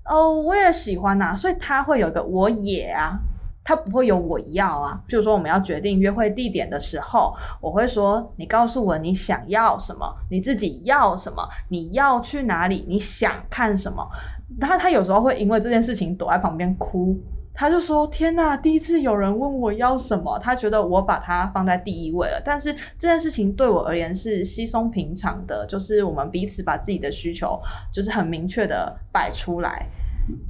[0.04, 3.18] 哦我也喜欢呐、所以他会有个我也啊。
[3.68, 14.08] 他不会有我要啊，譬如说我们要决定约会地点的时候，我会说你告诉我你想要什么，你自己要什么，你要去哪里，你想看什么。
[14.60, 17.18] 他他有时候会因为这件事情躲在旁边哭，
[17.56, 22.40] 他就说：“天呐，第一次有人问我要什么，他觉得我把它放在第一位了。
[22.44, 27.58] 但是这件事情对我而言是稀松平常的，就是我们彼此把自己的需求
[27.92, 29.86] 就是很明确的摆出来。”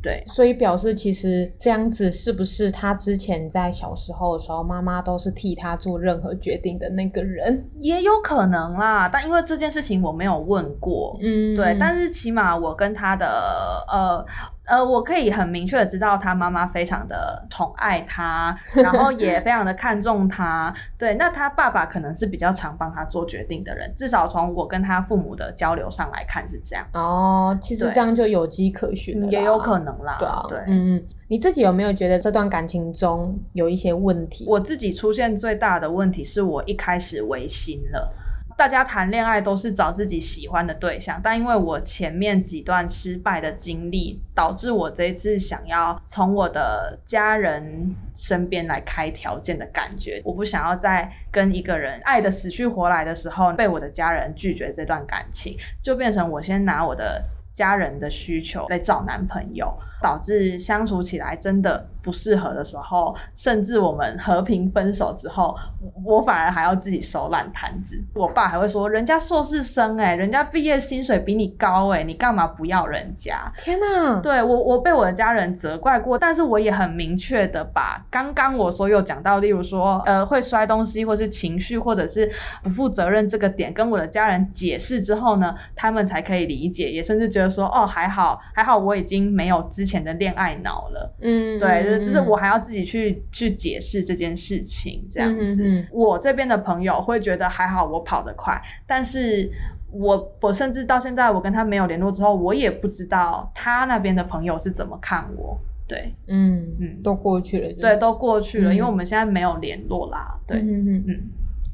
[0.02, 7.62] 对，所以表示其实这样子是不是他之前在小时候的时候，妈妈都是替他做任何决定的那个人？
[7.80, 14.24] 也有可能啦，但因为这件事情我没有问过，嗯，对，但是起码我跟他的呃。
[14.66, 20.74] 呃，我可以很明确的知道他妈妈非常的宠爱他， 然后也非常的看重他。
[20.98, 26.84] 对，那他爸爸可能是比较常帮他做决定的人，至少从我跟他父母的交流上来看是这样。
[26.92, 30.16] 哦，其实这样就有迹可循了，也有可能啦。
[30.18, 34.46] 对啊，对，嗯，你自己有没有觉得这段感情中有一些问题？
[34.48, 38.12] 我自己出现最大的问题是我一开始违心了。
[38.56, 50.22] 大家谈恋爱都是找自己喜欢的对象，但因为我前面几段失败的经历，导致我这一次想要从我的家人身边来开条件的感觉。
[50.24, 61.86] 我不想要在跟一个人爱的死去活来的时候，被我的家人拒绝这段感情，就变成我先拿我的家人的需求来找男朋友，导致相处起来真的。
[62.06, 65.56] 不适合的时候，甚至我们和平分手之后，
[66.04, 68.00] 我反而还要自己收烂摊子。
[68.14, 74.20] 我爸还会说：“人家硕士生哎，人家毕业薪水比你高哎，你干嘛不要人家？”天哪！
[74.20, 82.30] 对我，我被我的家人责怪过，但是我也很明确的把刚刚我所有讲到，例如说呃会摔东西，或是情绪，或者是
[82.62, 91.98] 不负责任这个点，跟我的家人解释之后呢，他们才可以理解，也甚至觉得说：“哦，还好还好，我已经没有之前的恋爱脑了。”嗯，对。
[92.04, 95.86] 就是我还要自己去去解释这件事情，这样子。
[95.92, 98.60] 我这边的朋友会觉得还好，我跑得快。
[98.86, 99.48] 但是
[99.92, 105.58] 我我甚至到现在，我跟他没有联络之后，我也不知道他那边的朋友是怎么看我。
[105.88, 107.72] 对，嗯嗯，都过去了。
[107.80, 110.36] 对，都过去了，因为我们现在没有联络啦。
[110.46, 111.20] 对，嗯嗯嗯。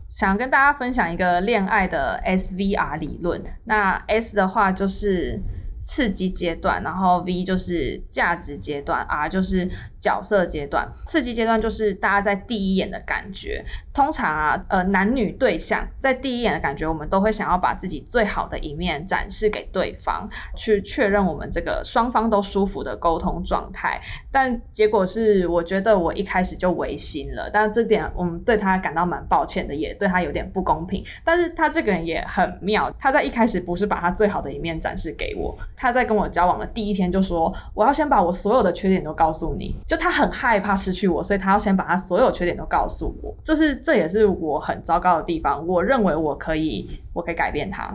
[0.07, 3.43] 想跟大家分享一个恋爱的 SVR 理论。
[3.65, 5.41] 那 S 的话就是。
[5.83, 9.69] 刺激阶段，然后 V 就是价值阶段，R 就是
[10.01, 10.89] 角色阶段。
[11.07, 13.65] 刺激阶段就是大家在第一眼的感觉。
[13.93, 20.27] 通常啊，呃，男女对象在第一眼的感觉，我们都会想要把自己最好的一面展示给对方，
[20.57, 24.01] 去确认我们这个双方都舒服的沟通状态。
[24.31, 31.05] 但结果是，我觉得我一开始就违心了，但这点我们对他感到蛮抱歉的，也对他有点不公平。
[31.23, 35.59] 但是他这个人也很妙，他在一开始不是把他最好的一面展示给我。
[35.77, 43.35] 他在跟我交往的第一天就说：“我要先把我所有的缺点都告诉你。”就他很害怕失去我，所以他要先把他所有缺点都告诉我。
[43.43, 45.67] 就是这也是我很糟糕的地方。
[45.67, 47.93] 我认为我可以，我可以改变他，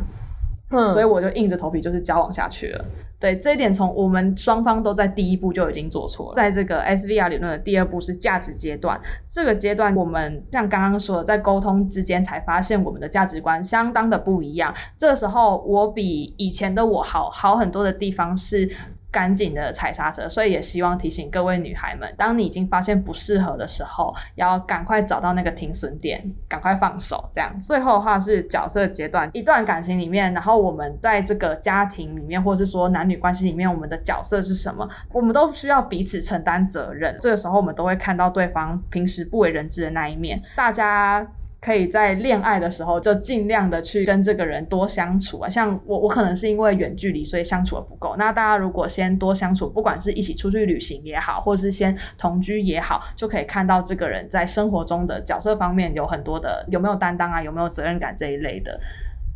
[0.92, 2.86] 所以我就硬着头皮就是交往下去了。
[3.20, 6.36] 对这一点，从我们双方都在第一步就已经做错了。
[6.36, 9.00] 在这个 SVR 理论的第二步是价值阶段，
[9.30, 14.74] 这个阶段我们像刚刚说的，在沟通之间才发现我们的价值观相当的不一样。
[14.98, 18.70] 这个时候，我比以前的我好好很多的地方是。
[19.12, 27.30] 赶紧的踩刹车，所以也希望提醒各位女孩们，当你已经发现不适合的时候，要赶快找到那个停损点，赶快放手。
[27.34, 34.88] 这样最后的话是角色阶段，一段感情里面，然后我们在这个家庭里面，或者是说男女关系里面，我们的角色是什么？
[35.12, 37.18] 我们都需要彼此承担责任。
[37.22, 40.42] 这个时候，我们都会看到对方平时不为人知的那一面。
[40.56, 41.26] 大家。
[41.60, 48.16] 可以在恋爱的时候就尽量的去跟这个人多相处啊，像我，我可能是因为远距离，所以相处的不够。
[48.18, 58.80] 那大家如果先多相处，不管是一起出去旅行也好，或是先同居也好，就可以看到这个人在生活中的角色方面有很多的有没有担当啊，有没有责任感这一类的。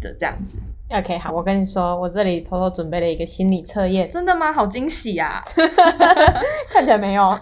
[0.01, 0.57] 的这样子
[0.89, 4.51] ，OK，好，我跟你说，我这里偷偷准备了一个心理测验，真的吗？
[4.51, 5.41] 好惊喜呀！
[6.69, 7.37] 看起来没有，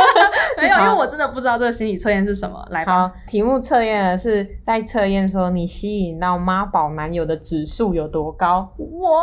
[0.56, 2.64] 没有，因为我真的不知道这个心理测验是什么。
[2.70, 8.72] 来吧，题目测验是在测验说你吸引到妈宝男友的指数有多高？
[8.78, 9.20] 哇，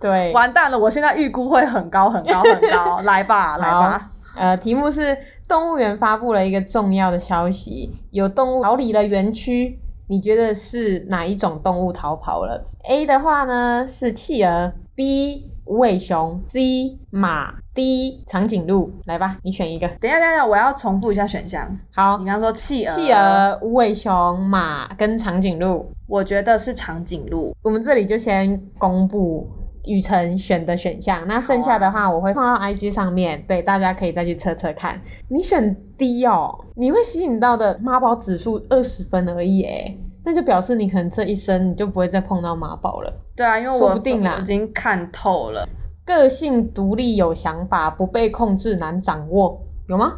[0.00, 3.00] 对，完蛋了，我现在预估会很高很高很高。
[3.02, 5.16] 来吧， 来吧，呃，题目是
[5.48, 9.78] 动物园发布了一个重要的消息，有动物逃离了园区。
[10.06, 18.92] 你觉得是哪一种动物逃跑了？A 的话呢是企鹅，B 无尾熊，C 马，D 长颈鹿。
[19.06, 19.88] 来吧，你选一个。
[20.00, 21.78] 等一下，等一下，我要重复一下选项。
[21.94, 27.56] 好，你刚说企鹅、企鹅、无尾熊、马跟长颈鹿，我觉得是长颈鹿。
[27.62, 29.48] 我们这里就先公布。
[29.84, 35.00] 雨辰选的选项，那剩下的话我会放到 IG 上面，对，大家可以再去测测看。
[35.28, 43.12] 你选 D 哦，你会吸引到的妈宝指数二十分而已，哎，那就表示你可能这一生你就不会再碰到妈宝了。
[43.36, 45.68] 对啊，因为我說不定已经看透了，
[46.04, 49.60] 个性独立有想法，不被控制难掌握。
[49.88, 50.14] 有吗？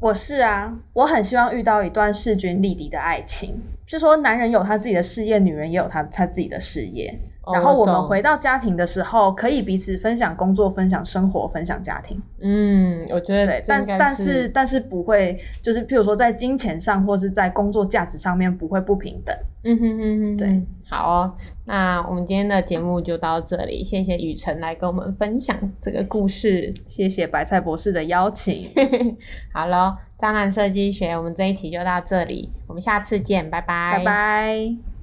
[0.00, 3.54] 我是啊，我很希望遇到一段势均力敌的爱情，
[3.86, 7.18] 是说男人有他自己的事业，女人也有他他自己的事业。
[7.52, 12.20] 然后我们回到家庭的时候，可以彼此分享工作、分享生活、分享家庭。
[12.40, 19.36] 嗯，我觉得对，但但是但是不会，就是譬如说在金钱上或是在工作价值上面不会不平等。
[19.62, 21.34] 嗯哼哼哼，对，好哦，
[21.64, 28.70] 那我们今天的节目就到这里，谢谢雨辰来跟我们分享这个故事，谢谢白菜博士的邀请。
[29.52, 34.95] 好喽，渣男设计学，我们这一期就到这里，我们下次见，拜拜，拜拜。